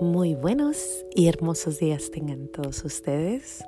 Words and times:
Muy 0.00 0.34
buenos 0.34 1.06
y 1.14 1.26
hermosos 1.26 1.78
días 1.78 2.10
tengan 2.10 2.48
todos 2.48 2.84
ustedes. 2.84 3.64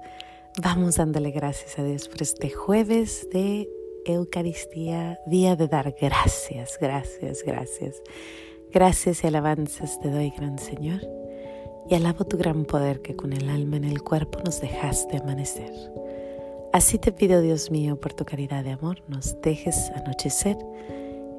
Vamos 0.62 0.96
dándole 0.96 1.30
gracias 1.30 1.78
a 1.78 1.85
Dios 1.85 2.06
por 2.06 2.21
este 2.21 2.51
jueves 2.51 3.26
de 3.32 3.66
Eucaristía, 4.04 5.19
día 5.26 5.56
de 5.56 5.69
dar 5.69 5.94
gracias, 5.99 6.76
gracias, 6.78 7.42
gracias. 7.42 8.03
Gracias 8.71 9.24
y 9.24 9.26
alabanzas 9.26 9.99
te 10.01 10.10
doy, 10.10 10.30
gran 10.37 10.58
Señor, 10.58 11.01
y 11.88 11.94
alabo 11.94 12.26
tu 12.26 12.37
gran 12.37 12.67
poder 12.67 13.01
que 13.01 13.17
con 13.17 13.33
el 13.33 13.49
alma 13.49 13.79
en 13.79 13.85
el 13.85 14.03
cuerpo 14.03 14.40
nos 14.45 14.60
dejaste 14.60 15.17
amanecer. 15.17 15.72
Así 16.74 16.98
te 16.98 17.10
pido, 17.10 17.41
Dios 17.41 17.70
mío, 17.70 17.98
por 17.98 18.12
tu 18.12 18.27
caridad 18.27 18.65
de 18.65 18.73
amor, 18.73 19.02
nos 19.09 19.41
dejes 19.41 19.91
anochecer 19.95 20.59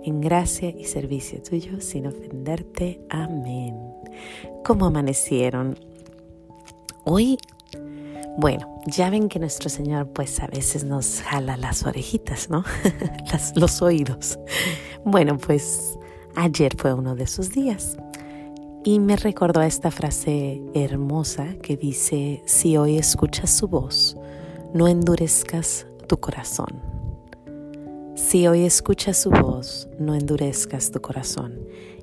en 0.03 0.19
gracia 0.21 0.69
y 0.69 0.85
servicio 0.85 1.43
tuyo 1.43 1.79
sin 1.79 2.07
ofenderte. 2.07 2.99
Amén. 3.09 3.88
¿Cómo 4.63 4.85
amanecieron? 4.85 5.77
Hoy, 7.05 7.37
bueno, 8.37 8.81
ya 8.85 9.09
ven 9.09 9.29
que 9.29 9.39
nuestro 9.39 9.69
Señor 9.69 10.07
pues 10.07 10.39
a 10.39 10.47
veces 10.47 10.83
nos 10.83 11.21
jala 11.21 11.57
las 11.57 11.85
orejitas, 11.85 12.49
¿no? 12.49 12.63
los 13.55 13.81
oídos. 13.81 14.39
Bueno, 15.03 15.37
pues 15.37 15.97
ayer 16.35 16.75
fue 16.77 16.93
uno 16.93 17.15
de 17.15 17.23
esos 17.23 17.51
días. 17.51 17.97
Y 18.83 18.99
me 18.99 19.17
recordó 19.17 19.61
esta 19.61 19.91
frase 19.91 20.61
hermosa 20.73 21.55
que 21.61 21.75
dice, 21.75 22.41
si 22.45 22.77
hoy 22.77 22.97
escuchas 22.97 23.49
su 23.49 23.67
voz, 23.67 24.15
no 24.73 24.87
endurezcas 24.87 25.85
tu 26.07 26.17
corazón. 26.19 26.81
Si 28.15 28.47
hoy 28.47 28.65
escuchas 28.65 29.17
su 29.17 29.31
voz, 29.31 29.89
no 29.99 30.15
endurezcas 30.15 30.91
tu 30.91 31.01
corazón. 31.01 31.59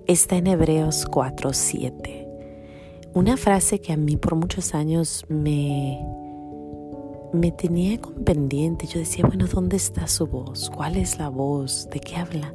Está 0.07 0.37
en 0.37 0.47
Hebreos 0.47 1.05
4:7. 1.11 2.29
Una 3.13 3.37
frase 3.37 3.81
que 3.81 3.93
a 3.93 3.97
mí 3.97 4.17
por 4.17 4.37
muchos 4.37 4.73
años 4.73 5.25
me, 5.29 6.01
me 7.33 7.51
tenía 7.51 8.01
con 8.01 8.23
pendiente. 8.23 8.87
Yo 8.87 9.01
decía, 9.01 9.27
bueno, 9.27 9.49
¿dónde 9.49 9.77
está 9.77 10.07
su 10.07 10.29
voz? 10.29 10.71
¿Cuál 10.71 10.97
es 10.97 11.19
la 11.19 11.29
voz? 11.29 11.89
¿De 11.91 11.99
qué 11.99 12.15
habla? 12.15 12.55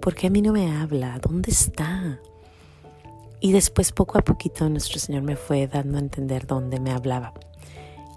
¿Por 0.00 0.14
qué 0.14 0.28
a 0.28 0.30
mí 0.30 0.40
no 0.40 0.54
me 0.54 0.74
habla? 0.74 1.18
¿Dónde 1.18 1.50
está? 1.50 2.18
Y 3.40 3.52
después 3.52 3.92
poco 3.92 4.16
a 4.16 4.22
poquito 4.22 4.66
nuestro 4.70 4.98
Señor 4.98 5.24
me 5.24 5.36
fue 5.36 5.66
dando 5.66 5.98
a 5.98 6.00
entender 6.00 6.46
dónde 6.46 6.80
me 6.80 6.92
hablaba. 6.92 7.34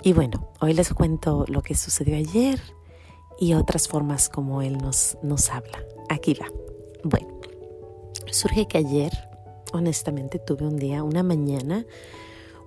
Y 0.02 0.14
bueno, 0.14 0.48
hoy 0.62 0.74
les 0.74 0.94
cuento 0.94 1.44
lo 1.50 1.62
que 1.62 1.76
sucedió 1.76 2.16
ayer 2.16 2.62
y 3.38 3.54
otras 3.54 3.90
formas 3.90 4.30
como 4.30 4.62
Él 4.62 4.78
nos, 4.78 5.18
nos 5.24 5.50
habla. 5.50 5.84
Aquí 6.08 6.36
va. 6.36 6.48
Bueno, 7.04 7.35
surge 8.32 8.68
que 8.68 8.78
ayer, 8.78 9.12
honestamente, 9.74 10.40
tuve 10.40 10.66
un 10.66 10.78
día, 10.78 11.04
una 11.04 11.24
mañana, 11.24 11.86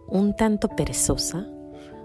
un 0.08 0.34
tanto 0.34 0.68
perezosa, 0.68 1.46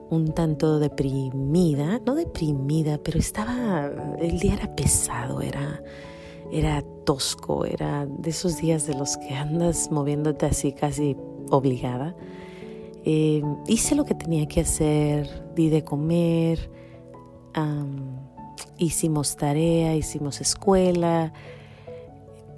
un 0.10 0.34
tanto 0.34 0.80
deprimida, 0.80 2.00
no 2.06 2.16
deprimida, 2.16 2.98
pero 2.98 3.20
estaba, 3.20 3.90
el 4.20 4.40
día 4.40 4.54
era 4.54 4.76
pesado, 4.76 5.42
era, 5.42 5.82
era 6.52 6.84
tosco, 7.06 7.66
era 7.66 8.06
de 8.06 8.30
esos 8.30 8.58
días 8.58 8.86
de 8.86 8.94
los 8.94 9.18
que 9.18 9.34
andas 9.34 9.92
moviéndote 9.92 10.46
así 10.46 10.74
casi 10.74 11.16
obligada. 11.50 12.16
Eh, 13.06 13.42
hice 13.68 13.96
lo 13.96 14.06
que 14.06 14.16
tenía 14.16 14.46
que 14.48 14.62
hacer, 14.62 15.28
di 15.56 15.70
de 15.70 15.84
comer, 15.84 16.70
hicimos 18.78 19.36
tarea, 19.36 19.96
hicimos 19.96 20.42
escuela, 20.42 21.34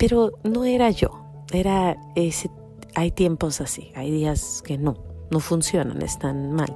pero 0.08 0.34
no 0.44 0.66
era 0.66 0.92
yo, 0.92 1.10
era 1.52 1.98
ese, 2.14 2.52
hay 2.94 3.10
tiempos 3.10 3.60
así, 3.60 3.92
hay 3.96 4.12
días 4.12 4.62
que 4.64 4.78
no, 4.78 4.94
no 5.32 5.40
funcionan, 5.40 6.04
están 6.04 6.52
mal. 6.52 6.76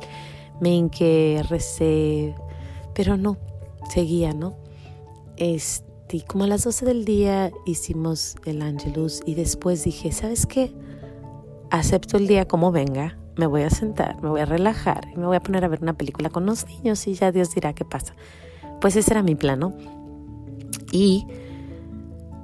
Me 0.60 0.74
hinqué, 0.74 1.46
recé, 1.48 2.34
pero 2.96 3.18
no, 3.18 3.38
seguía, 3.88 4.34
¿no? 4.34 4.58
Este, 5.38 6.24
como 6.26 6.46
a 6.46 6.48
las 6.48 6.64
12 6.64 6.86
del 6.86 7.06
día 7.06 7.52
hicimos 7.68 8.36
el 8.46 8.64
Angelus 8.64 9.22
y 9.28 9.36
después 9.36 9.84
dije, 9.84 10.12
¿sabes 10.12 10.48
qué? 10.48 10.74
Acepto 11.70 12.18
el 12.18 12.26
día 12.26 12.48
como 12.48 12.72
venga, 12.72 13.20
me 13.38 13.46
voy 13.46 13.62
a 13.62 13.70
sentar, 13.70 14.20
me 14.24 14.30
voy 14.30 14.42
a 14.42 14.46
relajar 14.46 15.06
me 15.16 15.28
voy 15.28 15.38
a 15.38 15.40
poner 15.40 15.64
a 15.64 15.68
ver 15.68 15.84
una 15.84 15.94
película 15.94 16.32
con 16.32 16.48
los 16.48 16.66
niños 16.66 17.06
y 17.06 17.14
ya 17.14 17.32
Dios 17.32 17.54
dirá 17.54 17.74
qué 17.74 17.86
pasa. 17.86 18.16
Pues 18.82 18.96
ese 18.96 19.12
era 19.12 19.22
mi 19.22 19.36
plano. 19.36 19.76
Y 20.92 21.28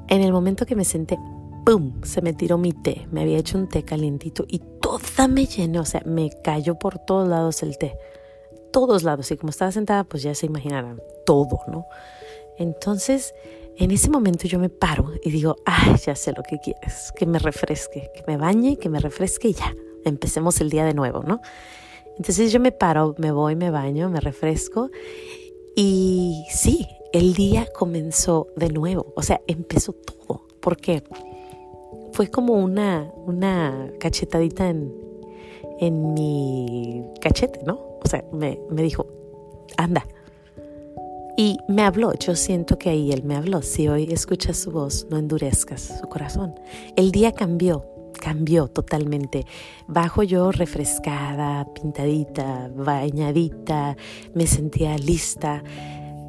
en 0.07 0.21
el 0.21 0.31
momento 0.31 0.65
que 0.65 0.75
me 0.75 0.85
senté, 0.85 1.17
¡pum! 1.65 2.01
Se 2.03 2.21
me 2.21 2.33
tiró 2.33 2.57
mi 2.57 2.71
té. 2.71 3.07
Me 3.11 3.21
había 3.21 3.37
hecho 3.37 3.57
un 3.57 3.67
té 3.67 3.83
calientito 3.83 4.45
y 4.47 4.59
toda 4.81 5.27
me 5.27 5.45
llenó. 5.45 5.81
O 5.81 5.85
sea, 5.85 6.01
me 6.05 6.29
cayó 6.43 6.75
por 6.77 6.99
todos 6.99 7.27
lados 7.27 7.63
el 7.63 7.77
té. 7.77 7.97
Todos 8.71 9.03
lados. 9.03 9.31
Y 9.31 9.37
como 9.37 9.49
estaba 9.49 9.71
sentada, 9.71 10.03
pues 10.03 10.23
ya 10.23 10.35
se 10.35 10.45
imaginarán 10.45 11.01
todo, 11.25 11.59
¿no? 11.67 11.85
Entonces, 12.57 13.33
en 13.77 13.91
ese 13.91 14.09
momento 14.09 14.47
yo 14.47 14.59
me 14.59 14.69
paro 14.69 15.11
y 15.23 15.31
digo, 15.31 15.57
ay, 15.65 15.95
ya 15.97 16.15
sé 16.15 16.31
lo 16.31 16.43
que 16.43 16.59
quieres, 16.59 17.11
que 17.13 17.25
me 17.25 17.39
refresque, 17.39 18.09
que 18.15 18.23
me 18.27 18.37
bañe, 18.37 18.77
que 18.77 18.89
me 18.89 18.99
refresque 18.99 19.49
y 19.49 19.53
ya, 19.53 19.75
empecemos 20.05 20.61
el 20.61 20.69
día 20.69 20.85
de 20.85 20.93
nuevo, 20.93 21.23
¿no? 21.23 21.41
Entonces 22.17 22.53
yo 22.53 22.61
me 22.61 22.71
paro, 22.71 23.15
me 23.17 23.31
voy, 23.31 23.57
me 23.57 23.71
baño, 23.71 24.09
me 24.09 24.21
refresco 24.21 24.89
y 25.75 26.45
sí, 26.49 26.87
el 27.15 27.33
día 27.33 27.65
comenzó 27.73 28.47
de 28.57 28.67
nuevo, 28.67 29.13
o 29.15 29.23
sea, 29.23 29.39
empezó 29.47 29.93
todo, 29.93 30.47
porque 30.59 31.01
fue 32.11 32.27
como 32.27 32.55
una, 32.55 33.09
una 33.25 33.89
cachetadita 34.01 34.67
en, 34.67 34.93
en 35.79 36.13
mi 36.13 37.05
cachete, 37.21 37.61
¿no? 37.65 37.75
O 38.03 38.07
sea, 38.09 38.25
me, 38.33 38.59
me 38.69 38.81
dijo, 38.81 39.07
anda. 39.77 40.05
Y 41.37 41.57
me 41.69 41.83
habló, 41.83 42.13
yo 42.15 42.35
siento 42.35 42.77
que 42.77 42.89
ahí 42.89 43.13
él 43.13 43.23
me 43.23 43.35
habló. 43.35 43.61
Si 43.61 43.87
hoy 43.87 44.11
escuchas 44.11 44.57
su 44.57 44.71
voz, 44.71 45.07
no 45.09 45.17
endurezcas 45.17 45.99
su 46.01 46.07
corazón. 46.09 46.53
El 46.97 47.11
día 47.11 47.31
cambió, 47.31 47.85
cambió 48.19 48.67
totalmente. 48.67 49.45
Bajo 49.87 50.21
yo 50.23 50.51
refrescada, 50.51 51.65
pintadita, 51.73 52.69
bañadita, 52.75 53.95
me 54.33 54.47
sentía 54.47 54.97
lista. 54.97 55.63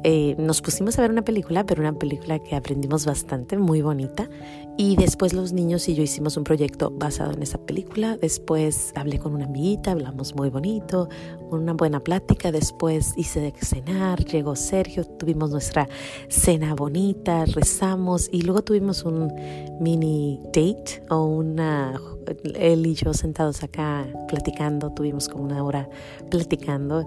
Eh, 0.09 0.35
nos 0.37 0.61
pusimos 0.61 0.97
a 0.97 1.01
ver 1.01 1.11
una 1.11 1.25
película, 1.25 1.65
pero 1.65 1.81
una 1.81 1.91
película 1.91 2.39
que 2.39 2.55
aprendimos 2.55 3.05
bastante, 3.05 3.57
muy 3.57 3.81
bonita. 3.81 4.29
Y 4.77 4.95
después 4.95 5.33
los 5.33 5.51
niños 5.51 5.89
y 5.89 5.95
yo 5.95 6.03
hicimos 6.03 6.37
un 6.37 6.45
proyecto 6.45 6.91
basado 6.91 7.33
en 7.33 7.43
esa 7.43 7.57
película. 7.57 8.15
Después 8.15 8.93
hablé 8.95 9.19
con 9.19 9.35
una 9.35 9.43
amiguita, 9.43 9.91
hablamos 9.91 10.33
muy 10.33 10.49
bonito, 10.49 11.09
una 11.51 11.73
buena 11.73 11.99
plática. 11.99 12.53
Después 12.53 13.15
hice 13.17 13.41
de 13.41 13.53
cenar, 13.59 14.23
llegó 14.23 14.55
Sergio, 14.55 15.03
tuvimos 15.03 15.51
nuestra 15.51 15.89
cena 16.29 16.73
bonita, 16.73 17.43
rezamos 17.43 18.29
y 18.31 18.43
luego 18.43 18.61
tuvimos 18.61 19.03
un 19.03 19.29
mini 19.81 20.39
date 20.53 21.03
o 21.09 21.25
una, 21.25 21.99
él 22.55 22.85
y 22.85 22.93
yo 22.93 23.13
sentados 23.13 23.61
acá 23.61 24.07
platicando, 24.29 24.89
tuvimos 24.93 25.27
como 25.27 25.43
una 25.43 25.61
hora 25.65 25.89
platicando. 26.29 27.03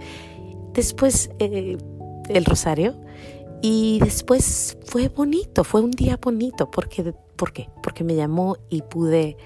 Después... 0.75 1.31
Eh, 1.38 1.78
el 2.30 2.44
rosario 2.44 2.94
y 3.62 3.98
después 4.00 4.78
fue 4.84 5.08
bonito, 5.08 5.64
fue 5.64 5.82
un 5.82 5.91
día 5.91 6.18
bonito. 6.20 6.70
Porque, 6.70 7.12
¿Por 7.36 7.52
qué? 7.52 7.68
Porque 7.82 8.04
me 8.04 8.14
llamó 8.14 8.56
y 8.68 8.82
pude 8.82 9.36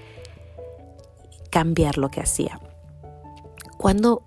cambiar 1.49 1.97
lo 1.97 2.09
que 2.09 2.21
hacía. 2.21 2.59
Cuando 3.77 4.23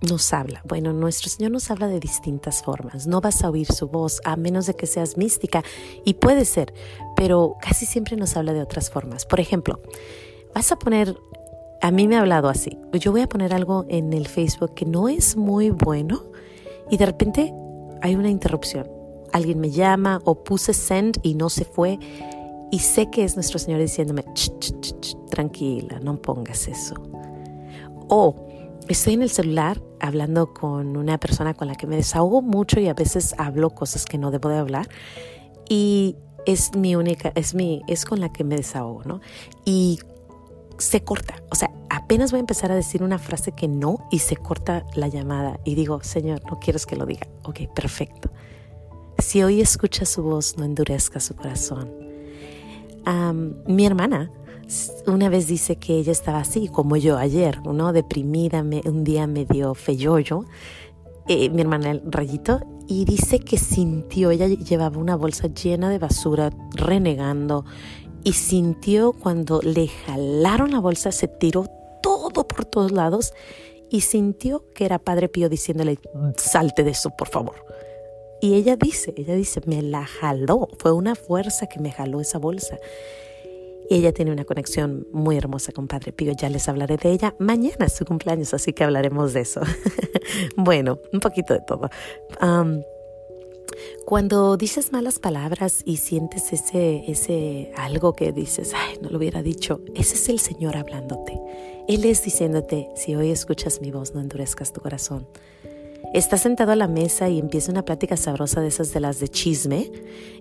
nos 0.00 0.32
habla, 0.32 0.62
bueno, 0.66 0.92
nuestro 0.92 1.28
Señor 1.28 1.50
nos 1.50 1.70
habla 1.70 1.88
de 1.88 2.00
distintas 2.00 2.62
formas. 2.62 3.06
No 3.06 3.20
vas 3.20 3.42
a 3.42 3.50
oír 3.50 3.66
su 3.66 3.88
voz 3.88 4.20
a 4.24 4.36
menos 4.36 4.66
de 4.66 4.74
que 4.74 4.86
seas 4.86 5.16
mística 5.16 5.62
y 6.04 6.14
puede 6.14 6.44
ser, 6.44 6.72
pero 7.16 7.56
casi 7.60 7.84
siempre 7.84 8.16
nos 8.16 8.36
habla 8.36 8.52
de 8.52 8.62
otras 8.62 8.90
formas. 8.90 9.26
Por 9.26 9.40
ejemplo, 9.40 9.80
vas 10.54 10.70
a 10.70 10.78
poner, 10.78 11.18
a 11.82 11.90
mí 11.90 12.06
me 12.06 12.16
ha 12.16 12.20
hablado 12.20 12.48
así, 12.48 12.78
yo 12.92 13.10
voy 13.10 13.22
a 13.22 13.28
poner 13.28 13.52
algo 13.52 13.86
en 13.88 14.12
el 14.12 14.28
Facebook 14.28 14.74
que 14.74 14.84
no 14.84 15.08
es 15.08 15.36
muy 15.36 15.70
bueno 15.70 16.22
y 16.90 16.96
de 16.96 17.06
repente 17.06 17.52
hay 18.02 18.14
una 18.14 18.30
interrupción. 18.30 18.88
Alguien 19.32 19.60
me 19.60 19.70
llama 19.70 20.20
o 20.24 20.42
puse 20.42 20.72
send 20.72 21.18
y 21.22 21.34
no 21.34 21.50
se 21.50 21.64
fue. 21.64 21.98
Y 22.70 22.80
sé 22.80 23.10
que 23.10 23.24
es 23.24 23.34
nuestro 23.34 23.58
Señor 23.58 23.80
diciéndome, 23.80 24.24
tranquila, 25.30 26.00
no 26.00 26.20
pongas 26.20 26.68
eso. 26.68 26.94
O 28.08 28.34
estoy 28.88 29.14
en 29.14 29.22
el 29.22 29.30
celular 29.30 29.80
hablando 30.00 30.52
con 30.52 30.96
una 30.96 31.18
persona 31.18 31.54
con 31.54 31.68
la 31.68 31.74
que 31.74 31.86
me 31.86 31.96
desahogo 31.96 32.42
mucho 32.42 32.80
y 32.80 32.88
a 32.88 32.94
veces 32.94 33.34
hablo 33.38 33.70
cosas 33.70 34.04
que 34.04 34.18
no 34.18 34.30
debo 34.30 34.48
de 34.48 34.58
hablar. 34.58 34.88
Y 35.68 36.16
es 36.46 36.74
mi 36.74 36.96
única, 36.96 37.32
es 37.34 37.54
mi, 37.54 37.82
es 37.88 38.04
con 38.04 38.20
la 38.20 38.32
que 38.32 38.44
me 38.44 38.56
desahogo, 38.56 39.02
¿no? 39.04 39.20
Y 39.64 39.98
se 40.78 41.02
corta. 41.02 41.42
O 41.50 41.54
sea, 41.54 41.70
apenas 41.90 42.30
voy 42.30 42.38
a 42.38 42.40
empezar 42.40 42.72
a 42.72 42.74
decir 42.74 43.02
una 43.02 43.18
frase 43.18 43.52
que 43.52 43.68
no 43.68 44.06
y 44.10 44.20
se 44.20 44.36
corta 44.36 44.84
la 44.94 45.08
llamada 45.08 45.60
y 45.64 45.74
digo, 45.74 46.02
Señor, 46.02 46.42
no 46.50 46.58
quieres 46.58 46.86
que 46.86 46.96
lo 46.96 47.06
diga. 47.06 47.26
Ok, 47.44 47.60
perfecto. 47.74 48.30
Si 49.18 49.42
hoy 49.42 49.60
escucha 49.60 50.04
su 50.04 50.22
voz, 50.22 50.56
no 50.56 50.64
endurezca 50.64 51.20
su 51.20 51.34
corazón. 51.34 51.92
mi 53.66 53.86
hermana 53.86 54.30
una 55.06 55.28
vez 55.28 55.46
dice 55.46 55.76
que 55.76 55.96
ella 55.96 56.12
estaba 56.12 56.40
así, 56.40 56.68
como 56.68 56.96
yo 56.96 57.16
ayer, 57.16 57.62
¿no? 57.62 57.92
deprimida, 57.92 58.62
un 58.62 59.04
día 59.04 59.26
medio 59.26 59.74
feyoyo, 59.74 60.44
eh, 61.26 61.48
mi 61.50 61.62
hermana 61.62 61.92
el 61.92 62.02
rayito, 62.04 62.60
y 62.86 63.04
dice 63.04 63.40
que 63.40 63.58
sintió, 63.58 64.30
ella 64.30 64.46
llevaba 64.46 64.98
una 64.98 65.16
bolsa 65.16 65.48
llena 65.48 65.88
de 65.88 65.98
basura, 65.98 66.50
renegando, 66.74 67.64
y 68.28 68.34
sintió 68.34 69.14
cuando 69.14 69.62
le 69.62 69.88
jalaron 69.88 70.72
la 70.72 70.80
bolsa, 70.80 71.12
se 71.12 71.28
tiró 71.28 71.64
todo 72.02 72.46
por 72.46 72.66
todos 72.66 72.92
lados 72.92 73.32
y 73.88 74.02
sintió 74.02 74.66
que 74.74 74.84
era 74.84 74.98
Padre 74.98 75.30
Pío 75.30 75.48
diciéndole, 75.48 75.98
salte 76.36 76.84
de 76.84 76.90
eso, 76.90 77.08
por 77.16 77.28
favor. 77.28 77.64
Y 78.42 78.52
ella 78.56 78.76
dice, 78.76 79.14
ella 79.16 79.34
dice, 79.34 79.62
me 79.64 79.80
la 79.80 80.04
jaló, 80.04 80.68
fue 80.78 80.92
una 80.92 81.14
fuerza 81.14 81.68
que 81.68 81.80
me 81.80 81.90
jaló 81.90 82.20
esa 82.20 82.36
bolsa. 82.36 82.76
Y 83.88 83.94
ella 83.94 84.12
tiene 84.12 84.30
una 84.30 84.44
conexión 84.44 85.06
muy 85.10 85.38
hermosa 85.38 85.72
con 85.72 85.88
Padre 85.88 86.12
Pío. 86.12 86.34
Ya 86.34 86.50
les 86.50 86.68
hablaré 86.68 86.98
de 86.98 87.10
ella. 87.10 87.34
Mañana 87.38 87.86
es 87.86 87.94
su 87.94 88.04
cumpleaños, 88.04 88.52
así 88.52 88.74
que 88.74 88.84
hablaremos 88.84 89.32
de 89.32 89.40
eso. 89.40 89.62
bueno, 90.54 90.98
un 91.14 91.20
poquito 91.20 91.54
de 91.54 91.62
todo. 91.66 91.88
Cuando 94.08 94.56
dices 94.56 94.90
malas 94.90 95.18
palabras 95.18 95.82
y 95.84 95.98
sientes 95.98 96.54
ese, 96.54 97.04
ese 97.10 97.70
algo 97.76 98.14
que 98.14 98.32
dices, 98.32 98.72
ay, 98.74 98.96
no 99.02 99.10
lo 99.10 99.18
hubiera 99.18 99.42
dicho, 99.42 99.82
ese 99.94 100.14
es 100.14 100.30
el 100.30 100.38
Señor 100.38 100.78
hablándote. 100.78 101.38
Él 101.88 102.06
es 102.06 102.24
diciéndote, 102.24 102.88
si 102.96 103.14
hoy 103.16 103.30
escuchas 103.30 103.82
mi 103.82 103.90
voz, 103.90 104.14
no 104.14 104.22
endurezcas 104.22 104.72
tu 104.72 104.80
corazón. 104.80 105.28
Estás 106.14 106.40
sentado 106.40 106.72
a 106.72 106.76
la 106.76 106.88
mesa 106.88 107.28
y 107.28 107.38
empieza 107.38 107.70
una 107.70 107.84
plática 107.84 108.16
sabrosa 108.16 108.62
de 108.62 108.68
esas 108.68 108.94
de 108.94 109.00
las 109.00 109.20
de 109.20 109.28
chisme 109.28 109.92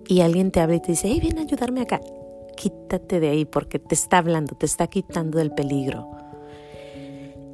y 0.08 0.22
alguien 0.22 0.52
te 0.52 0.62
habla 0.62 0.78
y 0.78 0.82
te 0.82 0.94
dice, 0.94 1.10
hey, 1.10 1.20
ven 1.22 1.38
a 1.38 1.42
ayudarme 1.42 1.82
acá 1.82 2.00
quítate 2.58 3.20
de 3.20 3.30
ahí 3.30 3.46
porque 3.46 3.80
te 3.80 3.96
está 3.96 4.18
hablando, 4.18 4.56
te 4.56 4.66
está 4.66 4.88
quitando 4.88 5.38
del 5.38 5.52
peligro. 5.52 6.10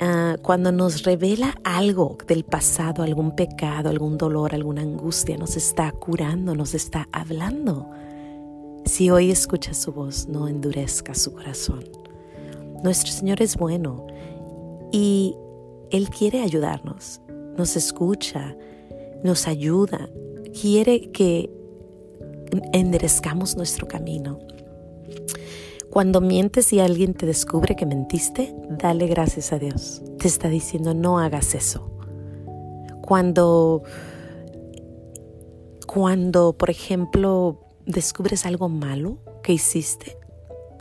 Ah, 0.05 0.35
cuando 0.41 0.73
nos 0.73 1.03
revela 1.03 1.55
algo 1.63 2.17
del 2.27 2.43
pasado, 2.43 3.03
algún 3.03 3.37
pecado, 3.37 3.87
algún 3.87 4.17
dolor, 4.17 4.53
alguna 4.53 4.81
angustia, 4.81 5.37
nos 5.37 5.55
está 5.55 5.93
curando, 5.93 6.55
nos 6.55 6.73
está 6.73 7.07
hablando. 7.13 7.89
Si 8.83 9.09
hoy 9.09 9.31
escuchas 9.31 9.77
su 9.77 9.93
voz, 9.93 10.27
no 10.27 10.49
endurezca 10.49 11.15
su 11.15 11.31
corazón. 11.31 11.85
Nuestro 12.83 13.13
Señor 13.13 13.41
es 13.41 13.55
bueno 13.55 14.05
y 14.91 15.37
Él 15.89 16.09
quiere 16.09 16.41
ayudarnos, 16.41 17.21
nos 17.57 17.77
escucha, 17.77 18.57
nos 19.23 19.47
ayuda, 19.47 20.09
quiere 20.59 21.13
que 21.13 21.49
enderezcamos 22.73 23.55
nuestro 23.55 23.87
camino. 23.87 24.37
Cuando 25.93 26.21
mientes 26.21 26.73
y 26.73 26.79
alguien 26.79 27.13
te 27.13 27.27
descubre 27.27 27.75
que 27.75 27.85
mentiste, 27.85 28.55
dale 28.67 29.05
gracias 29.05 29.53
a 29.53 29.59
Dios. 29.59 30.01
Te 30.17 30.27
está 30.27 30.49
diciendo 30.49 30.95
no 30.95 31.19
hagas 31.19 31.53
eso. 31.53 31.87
Cuando, 33.03 33.83
cuando, 35.85 36.53
por 36.53 36.71
ejemplo, 36.71 37.59
descubres 37.85 38.47
algo 38.47 38.69
malo 38.69 39.19
que 39.43 39.53
hiciste, 39.53 40.17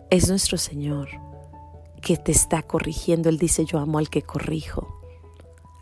es 0.08 0.30
nuestro 0.30 0.56
Señor 0.56 1.10
que 2.00 2.16
te 2.16 2.32
está 2.32 2.62
corrigiendo. 2.62 3.28
Él 3.28 3.36
dice, 3.36 3.66
yo 3.66 3.80
amo 3.80 3.98
al 3.98 4.08
que 4.08 4.22
corrijo. 4.22 4.88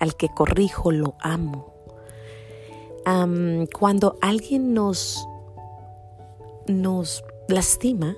Al 0.00 0.16
que 0.16 0.28
corrijo 0.28 0.90
lo 0.90 1.14
amo. 1.20 1.72
cuando 3.78 4.18
alguien 4.22 4.74
nos, 4.74 5.24
nos 6.66 7.22
lastima, 7.46 8.16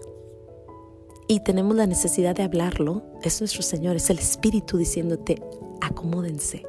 y 1.28 1.40
tenemos 1.40 1.76
la 1.76 1.86
necesidad 1.86 2.34
de 2.34 2.42
hablarlo, 2.42 3.02
es 3.22 3.40
nuestro 3.40 3.62
Señor, 3.62 3.96
es 3.96 4.10
el 4.10 4.18
Espíritu 4.18 4.76
diciéndote, 4.76 5.42
acomódense. 5.80 6.64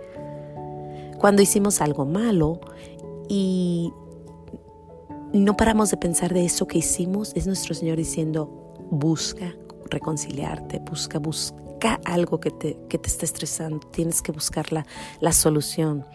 Cuando 1.20 1.42
hicimos 1.42 1.82
algo 1.82 2.06
malo 2.06 2.60
y 3.30 3.92
no 5.34 5.58
paramos 5.58 5.90
de 5.90 5.98
pensar 5.98 6.34
de 6.34 6.46
eso 6.46 6.68
que 6.68 6.78
hicimos, 6.78 7.34
es 7.36 7.48
nuestro 7.48 7.74
Señor 7.74 7.98
diciendo, 7.98 8.76
busca 8.92 9.56
reconciliarte, 9.90 10.80
busca, 10.80 11.20
busca 11.20 12.00
algo 12.06 12.40
que 12.40 12.52
te, 12.52 12.78
que 12.90 12.98
te 12.98 13.08
está 13.08 13.26
estresando, 13.26 13.80
tienes 13.80 14.22
que 14.22 14.32
buscar 14.32 14.72
la, 14.72 14.86
la 15.20 15.34
solución. 15.34 16.06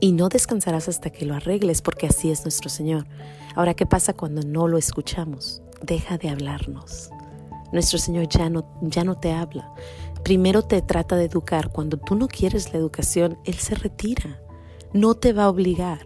Y 0.00 0.12
no 0.12 0.28
descansarás 0.28 0.88
hasta 0.88 1.10
que 1.10 1.24
lo 1.24 1.34
arregles, 1.34 1.80
porque 1.80 2.06
así 2.08 2.30
es 2.30 2.44
nuestro 2.44 2.68
Señor. 2.68 3.06
Ahora, 3.54 3.74
¿qué 3.74 3.86
pasa 3.86 4.12
cuando 4.12 4.42
no 4.42 4.66
lo 4.66 4.76
escuchamos? 4.76 5.61
Deja 5.82 6.18
de 6.18 6.28
hablarnos. 6.28 7.10
Nuestro 7.72 7.98
Señor 7.98 8.28
ya 8.28 8.50
no, 8.50 8.64
ya 8.82 9.04
no 9.04 9.16
te 9.16 9.32
habla. 9.32 9.72
Primero 10.22 10.62
te 10.62 10.82
trata 10.82 11.16
de 11.16 11.24
educar. 11.24 11.72
Cuando 11.72 11.96
tú 11.96 12.14
no 12.14 12.28
quieres 12.28 12.72
la 12.72 12.78
educación, 12.78 13.38
Él 13.44 13.54
se 13.54 13.74
retira. 13.74 14.40
No 14.92 15.14
te 15.14 15.32
va 15.32 15.44
a 15.44 15.48
obligar. 15.48 16.00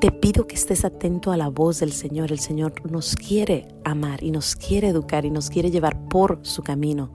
Te 0.00 0.10
pido 0.10 0.46
que 0.46 0.56
estés 0.56 0.84
atento 0.84 1.32
a 1.32 1.36
la 1.36 1.48
voz 1.48 1.80
del 1.80 1.92
Señor. 1.92 2.32
El 2.32 2.40
Señor 2.40 2.90
nos 2.90 3.14
quiere 3.14 3.68
amar 3.84 4.22
y 4.22 4.30
nos 4.30 4.56
quiere 4.56 4.88
educar 4.88 5.24
y 5.24 5.30
nos 5.30 5.48
quiere 5.48 5.70
llevar 5.70 6.08
por 6.08 6.40
su 6.42 6.62
camino. 6.62 7.12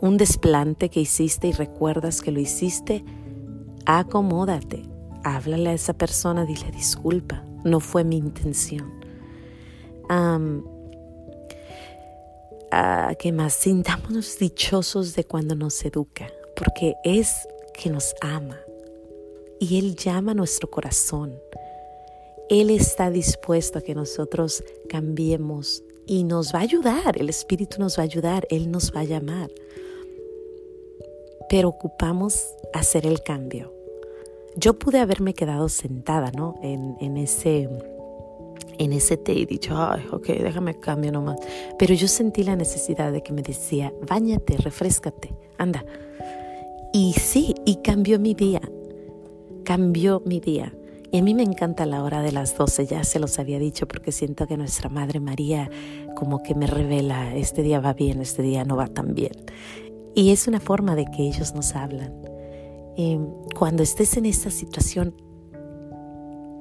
Un 0.00 0.16
desplante 0.16 0.88
que 0.88 1.00
hiciste 1.00 1.48
y 1.48 1.52
recuerdas 1.52 2.22
que 2.22 2.30
lo 2.30 2.40
hiciste, 2.40 3.04
acomódate. 3.84 4.84
Háblale 5.24 5.70
a 5.70 5.74
esa 5.74 5.92
persona, 5.92 6.46
dile 6.46 6.70
disculpa, 6.70 7.44
no 7.64 7.80
fue 7.80 8.04
mi 8.04 8.16
intención 8.16 8.99
que 13.18 13.32
más 13.32 13.54
sintámonos 13.54 14.38
dichosos 14.38 15.14
de 15.14 15.24
cuando 15.24 15.54
nos 15.54 15.84
educa, 15.84 16.28
porque 16.56 16.94
es 17.04 17.46
que 17.74 17.90
nos 17.90 18.14
ama 18.20 18.58
y 19.60 19.78
Él 19.78 19.94
llama 19.94 20.32
a 20.32 20.34
nuestro 20.34 20.70
corazón. 20.70 21.38
Él 22.48 22.70
está 22.70 23.10
dispuesto 23.10 23.78
a 23.78 23.82
que 23.82 23.94
nosotros 23.94 24.64
cambiemos 24.88 25.84
y 26.06 26.24
nos 26.24 26.52
va 26.52 26.60
a 26.60 26.62
ayudar, 26.62 27.20
el 27.20 27.28
Espíritu 27.28 27.78
nos 27.78 27.98
va 27.98 28.02
a 28.02 28.04
ayudar, 28.04 28.46
Él 28.50 28.70
nos 28.70 28.92
va 28.94 29.00
a 29.00 29.04
llamar. 29.04 29.50
Pero 31.48 31.68
ocupamos 31.68 32.42
hacer 32.72 33.06
el 33.06 33.22
cambio. 33.22 33.72
Yo 34.56 34.78
pude 34.78 34.98
haberme 34.98 35.34
quedado 35.34 35.68
sentada 35.68 36.32
¿no? 36.32 36.58
en 36.62 37.16
ese 37.16 37.68
en 38.80 38.94
ese 38.94 39.18
té 39.18 39.34
y 39.34 39.44
dicho, 39.44 39.76
ay, 39.76 40.06
ok, 40.10 40.26
déjame 40.26 40.80
cambio 40.80 41.12
nomás. 41.12 41.38
Pero 41.78 41.92
yo 41.92 42.08
sentí 42.08 42.42
la 42.42 42.56
necesidad 42.56 43.12
de 43.12 43.22
que 43.22 43.34
me 43.34 43.42
decía, 43.42 43.92
bañate, 44.08 44.56
refrescate, 44.56 45.34
anda. 45.58 45.84
Y 46.90 47.12
sí, 47.12 47.54
y 47.66 47.76
cambió 47.76 48.18
mi 48.18 48.32
día, 48.32 48.62
cambió 49.64 50.22
mi 50.24 50.40
día. 50.40 50.74
Y 51.12 51.18
a 51.18 51.22
mí 51.22 51.34
me 51.34 51.42
encanta 51.42 51.84
la 51.84 52.02
hora 52.02 52.22
de 52.22 52.32
las 52.32 52.56
12, 52.56 52.86
ya 52.86 53.04
se 53.04 53.18
los 53.18 53.38
había 53.38 53.58
dicho, 53.58 53.86
porque 53.86 54.12
siento 54.12 54.46
que 54.46 54.56
nuestra 54.56 54.88
Madre 54.88 55.20
María 55.20 55.70
como 56.16 56.42
que 56.42 56.54
me 56.54 56.66
revela, 56.66 57.34
este 57.36 57.62
día 57.62 57.80
va 57.80 57.92
bien, 57.92 58.22
este 58.22 58.42
día 58.42 58.64
no 58.64 58.76
va 58.76 58.86
tan 58.86 59.14
bien. 59.14 59.32
Y 60.14 60.30
es 60.30 60.48
una 60.48 60.58
forma 60.58 60.94
de 60.96 61.04
que 61.04 61.22
ellos 61.22 61.54
nos 61.54 61.76
hablan. 61.76 62.14
Em, 62.96 63.26
cuando 63.58 63.82
estés 63.82 64.16
en 64.16 64.24
esta 64.24 64.50
situación, 64.50 65.14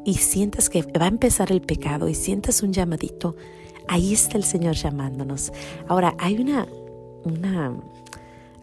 y 0.09 0.15
sientas 0.15 0.71
que 0.71 0.81
va 0.81 1.05
a 1.05 1.09
empezar 1.09 1.51
el 1.51 1.61
pecado 1.61 2.09
y 2.09 2.15
sientas 2.15 2.63
un 2.63 2.73
llamadito, 2.73 3.35
ahí 3.87 4.11
está 4.11 4.39
el 4.39 4.43
Señor 4.43 4.73
llamándonos. 4.73 5.53
Ahora, 5.87 6.15
hay 6.17 6.39
una, 6.39 6.67
una, 7.23 7.79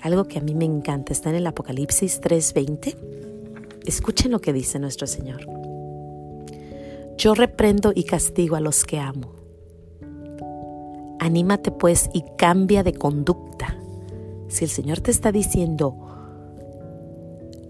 algo 0.01 0.25
que 0.25 0.39
a 0.39 0.43
mí 0.43 0.57
me 0.57 0.65
encanta, 0.65 1.13
está 1.13 1.31
en 1.31 1.37
el 1.37 1.47
Apocalipsis 1.47 2.21
3:20. 2.21 2.97
Escuchen 3.87 4.33
lo 4.33 4.41
que 4.41 4.53
dice 4.53 4.81
nuestro 4.81 5.07
Señor. 5.07 5.47
Yo 7.17 7.35
reprendo 7.35 7.93
y 7.95 8.03
castigo 8.03 8.57
a 8.57 8.61
los 8.61 8.83
que 8.83 8.99
amo. 8.99 9.33
Anímate 11.21 11.71
pues 11.71 12.11
y 12.13 12.25
cambia 12.37 12.83
de 12.83 12.93
conducta. 12.93 13.79
Si 14.49 14.65
el 14.65 14.71
Señor 14.71 15.01
te 15.01 15.13
está 15.13 15.31
diciendo, 15.31 15.97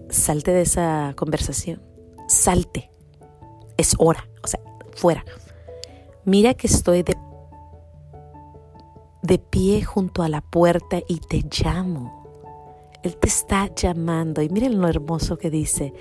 salte 0.09 0.51
de 0.51 0.63
esa 0.63 1.13
conversación, 1.15 1.79
salte, 2.27 2.89
es 3.77 3.95
hora, 3.97 4.27
o 4.43 4.47
sea, 4.47 4.59
fuera. 4.95 5.23
Mira 6.25 6.53
que 6.53 6.67
estoy 6.67 7.03
de, 7.03 7.17
de 9.21 9.37
pie 9.39 9.83
junto 9.83 10.23
a 10.23 10.29
la 10.29 10.41
puerta 10.41 10.99
y 11.07 11.19
te 11.19 11.43
llamo. 11.49 12.17
Él 13.03 13.15
te 13.15 13.27
está 13.27 13.73
llamando 13.73 14.41
y 14.41 14.49
miren 14.49 14.81
lo 14.81 14.87
hermoso 14.87 15.37
que 15.37 15.49
dice. 15.49 15.93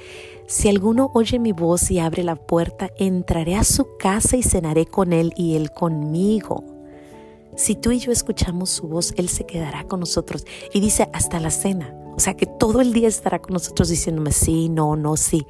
Si 0.49 0.69
alguno 0.69 1.11
oye 1.15 1.39
mi 1.39 1.53
voz 1.53 1.91
y 1.91 2.01
abre 2.01 2.25
la 2.25 2.37
puerta, 2.37 2.91
entraré 2.99 3.55
a 3.55 3.65
su 3.65 3.97
casa 3.99 4.37
y 4.37 4.43
cenaré 4.43 4.87
con 4.87 5.13
él 5.13 5.33
y 5.37 5.57
él 5.57 5.71
conmigo. 5.71 6.65
Si 7.57 7.75
tú 7.75 7.91
y 7.91 7.99
yo 7.99 8.13
escuchamos 8.13 8.69
su 8.69 8.87
voz, 8.87 9.15
Él 9.17 9.31
se 9.31 9.47
quedará 9.47 9.85
con 9.85 10.01
nosotros. 10.01 10.45
Y 10.75 10.81
dice 10.81 11.09
hasta 11.13 11.41
la 11.41 11.51
cena. 11.51 11.95
O 12.17 12.21
sea 12.21 12.35
que 12.35 12.47
todo 12.47 12.81
el 12.81 12.95
día 12.95 13.09
estará 13.09 13.41
con 13.41 13.53
nosotros 13.53 13.91
diciéndome 13.91 14.33
sí, 14.33 14.71
no, 14.71 14.97
no, 14.97 15.17
sí. 15.17 15.47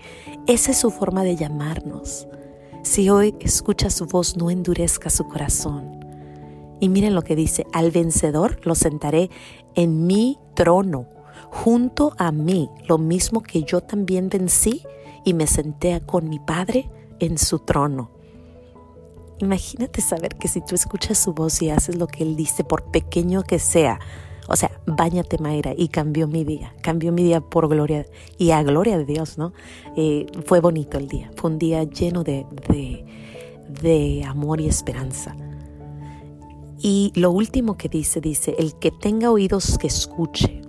Esa 0.47 0.73
es 0.73 0.79
su 0.79 0.91
forma 0.91 1.23
de 1.23 1.37
llamarnos. 1.37 2.27
Si 2.83 3.09
hoy 3.09 3.37
escucha 3.41 3.89
su 3.89 4.07
voz, 4.07 4.37
no 4.37 4.51
endurezca 4.51 5.09
su 5.09 5.27
corazón. 5.29 6.05
Y 6.81 6.89
miren 6.89 7.15
lo 7.15 7.23
que 7.23 7.37
dice, 7.37 7.67
al 7.73 7.91
vencedor 7.91 8.59
lo 8.65 8.75
sentaré 8.75 9.31
en 9.75 10.07
mi 10.07 10.39
trono, 10.55 11.07
junto 11.51 12.15
a 12.19 12.33
mí, 12.33 12.69
lo 12.87 12.99
mismo 12.99 13.43
que 13.43 13.63
yo 13.63 13.81
también 13.81 14.29
vencí 14.29 14.83
y 15.25 15.35
me 15.35 15.47
senté 15.47 16.01
con 16.05 16.29
mi 16.29 16.39
Padre 16.39 16.91
en 17.21 17.39
su 17.39 17.61
trono. 17.61 18.11
Imagínate 19.39 20.01
saber 20.01 20.37
que 20.37 20.49
si 20.49 20.61
tú 20.61 20.75
escuchas 20.75 21.19
su 21.19 21.33
voz 21.33 21.61
y 21.63 21.71
haces 21.71 21.97
lo 21.97 22.07
que 22.07 22.25
Él 22.25 22.37
dice, 22.37 22.65
por 22.65 22.91
pequeño 22.91 23.43
que 23.43 23.59
sea, 23.59 24.01
o 24.49 24.57
sea, 24.57 24.71
bañate 24.87 25.39
Mayra 25.39 25.75
y 25.77 25.89
cambió 25.89 26.29
mi 26.29 26.45
día, 26.45 26.75
cambió 26.83 27.13
mi 27.13 27.23
día 27.23 27.41
por 27.41 27.69
gloria 27.69 28.07
y 28.39 28.51
a 28.51 28.63
gloria 28.63 28.99
de 28.99 29.05
Dios, 29.05 29.39
¿no? 29.39 29.53
Eh, 29.97 30.27
fue 30.45 30.61
bonito 30.61 30.99
el 30.99 31.09
día, 31.09 31.31
fue 31.37 31.51
un 31.51 31.59
día 31.59 31.85
lleno 31.85 32.23
de, 32.23 32.47
de, 32.69 33.05
de 33.83 34.25
amor 34.25 34.61
y 34.61 34.69
esperanza. 34.69 35.37
Y 36.79 37.13
lo 37.15 37.31
último 37.31 37.77
que 37.77 37.89
dice, 37.89 38.21
dice, 38.21 38.55
el 38.59 38.75
que 38.79 38.91
tenga 38.91 39.31
oídos 39.31 39.79
que 39.79 39.87
escuche 39.87 40.63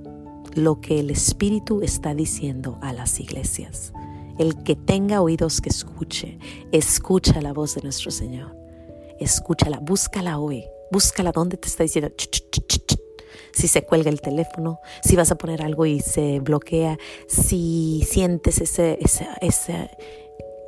lo 0.57 0.81
que 0.81 0.99
el 0.99 1.11
Espíritu 1.11 1.81
está 1.83 2.15
diciendo 2.15 2.79
a 2.81 2.91
las 2.91 3.19
iglesias. 3.19 3.93
El 4.39 4.63
que 4.63 4.75
tenga 4.75 5.21
oídos 5.21 5.61
que 5.61 5.69
escuche, 5.69 6.39
escucha 6.71 7.41
la 7.41 7.53
voz 7.53 7.75
de 7.75 7.81
nuestro 7.81 8.11
Señor. 8.11 8.55
Escúchala, 9.19 9.79
búscala 9.79 10.39
hoy, 10.39 10.63
búscala 10.91 11.31
donde 11.31 11.57
te 11.57 11.67
está 11.67 11.83
diciendo. 11.83 12.11
Si 13.53 13.67
se 13.67 13.83
cuelga 13.83 14.09
el 14.09 14.21
teléfono, 14.21 14.79
si 15.03 15.15
vas 15.15 15.31
a 15.31 15.37
poner 15.37 15.61
algo 15.61 15.85
y 15.85 15.99
se 15.99 16.39
bloquea, 16.39 16.97
si 17.27 18.05
sientes 18.07 18.61
ese, 18.61 18.97
esa, 19.01 19.33
esa, 19.41 19.89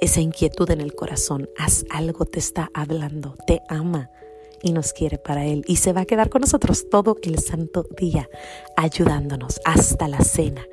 esa 0.02 0.22
inquietud 0.22 0.70
en 0.72 0.82
el 0.82 0.96
corazón, 0.96 1.50
haz 1.58 1.86
algo, 1.90 2.26
te 2.26 2.40
está 2.40 2.70
hablando, 2.74 3.36
te 3.46 3.62
ama 3.68 4.10
y 4.62 4.72
nos 4.72 4.94
quiere 4.94 5.18
para 5.18 5.46
Él. 5.46 5.64
Y 5.68 5.78
se 5.78 5.94
va 5.94 6.02
a 6.02 6.06
quedar 6.06 6.30
con 6.30 6.42
nosotros 6.42 6.90
todo 6.90 7.16
el 7.24 7.40
santo 7.40 7.86
día, 7.98 8.30
ayudándonos 8.76 9.60
hasta 9.66 10.08
la 10.08 10.20
cena. 10.22 10.66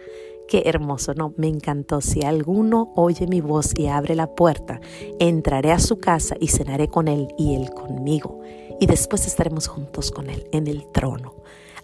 Qué 0.49 0.63
hermoso, 0.67 1.13
¿no? 1.15 1.35
Me 1.37 1.49
encantó. 1.49 2.01
Si 2.01 2.23
alguno 2.23 2.93
oye 2.95 3.27
mi 3.27 3.41
voz 3.41 3.73
y 3.77 3.89
abre 3.89 4.15
la 4.15 4.29
puerta, 4.29 4.81
entraré 5.19 5.73
a 5.73 5.81
su 5.81 5.99
casa 5.99 6.37
y 6.39 6.49
cenaré 6.49 6.89
con 6.89 7.09
Él 7.09 7.29
y 7.37 7.57
Él 7.57 7.71
conmigo. 7.71 8.41
Y 8.79 8.87
después 8.87 9.27
estaremos 9.27 9.67
juntos 9.67 10.11
con 10.11 10.31
Él 10.31 10.47
en 10.53 10.69
el 10.69 10.87
trono, 10.93 11.35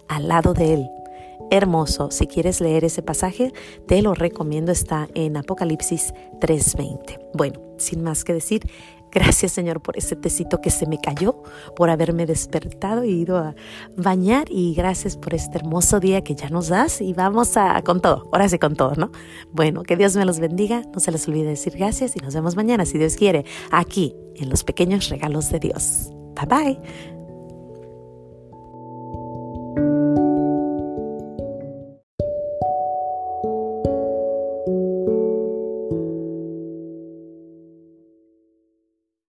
al 0.07 0.27
lado 0.27 0.53
de 0.53 0.73
Él. 0.73 0.89
Hermoso. 1.51 2.09
Si 2.11 2.25
quieres 2.27 2.61
leer 2.61 2.83
ese 2.85 3.01
pasaje, 3.01 3.51
te 3.87 4.01
lo 4.01 4.13
recomiendo. 4.13 4.71
Está 4.71 5.07
en 5.13 5.37
Apocalipsis 5.37 6.13
3:20. 6.39 7.19
Bueno, 7.33 7.59
sin 7.77 8.01
más 8.01 8.23
que 8.23 8.33
decir, 8.33 8.63
Gracias 9.13 9.51
Señor 9.51 9.79
por 9.79 9.95
ese 9.95 10.15
tecito 10.15 10.59
que 10.59 10.71
se 10.71 10.87
me 10.87 10.97
cayó, 10.97 11.43
por 11.75 11.91
haberme 11.91 12.25
despertado 12.25 13.03
y 13.03 13.11
ido 13.11 13.37
a 13.37 13.53
bañar 13.95 14.47
y 14.49 14.73
gracias 14.73 15.17
por 15.17 15.35
este 15.35 15.59
hermoso 15.59 15.99
día 15.99 16.23
que 16.23 16.33
ya 16.33 16.49
nos 16.49 16.67
das 16.67 16.99
y 16.99 17.13
vamos 17.13 17.55
a 17.55 17.79
con 17.83 18.01
todo, 18.01 18.27
ahora 18.31 18.49
sí 18.49 18.57
con 18.57 18.75
todo, 18.75 18.95
¿no? 18.95 19.11
Bueno, 19.51 19.83
que 19.83 19.97
Dios 19.97 20.15
me 20.15 20.25
los 20.25 20.39
bendiga, 20.39 20.81
no 20.91 20.99
se 20.99 21.11
les 21.11 21.27
olvide 21.27 21.49
decir 21.49 21.77
gracias 21.77 22.15
y 22.15 22.19
nos 22.21 22.33
vemos 22.33 22.55
mañana 22.55 22.85
si 22.85 22.97
Dios 22.97 23.15
quiere, 23.15 23.45
aquí 23.69 24.15
en 24.35 24.49
los 24.49 24.63
pequeños 24.63 25.09
regalos 25.09 25.51
de 25.51 25.59
Dios. 25.59 26.09
Bye 26.33 26.47
bye. 26.47 27.12